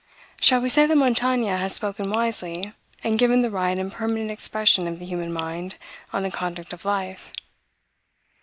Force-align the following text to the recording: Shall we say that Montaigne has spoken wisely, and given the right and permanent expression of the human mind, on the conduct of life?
Shall 0.39 0.61
we 0.61 0.69
say 0.69 0.87
that 0.87 0.95
Montaigne 0.95 1.45
has 1.45 1.75
spoken 1.75 2.09
wisely, 2.09 2.73
and 3.03 3.19
given 3.19 3.41
the 3.43 3.51
right 3.51 3.77
and 3.77 3.91
permanent 3.91 4.31
expression 4.31 4.87
of 4.87 4.97
the 4.97 5.05
human 5.05 5.31
mind, 5.31 5.75
on 6.11 6.23
the 6.23 6.31
conduct 6.31 6.73
of 6.73 6.85
life? 6.85 7.31